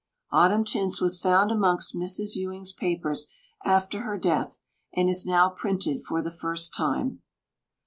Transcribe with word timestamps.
"Autumn 0.31 0.65
Tints" 0.65 0.99
was 0.99 1.19
found 1.19 1.51
amongst 1.51 1.95
Mrs. 1.95 2.35
Ewing's 2.35 2.71
papers 2.71 3.27
after 3.63 4.01
her 4.01 4.17
death, 4.17 4.59
and 4.91 5.07
is 5.07 5.27
now 5.27 5.47
printed 5.49 6.03
for 6.03 6.23
the 6.23 6.31
first 6.31 6.73
time. 6.73 7.21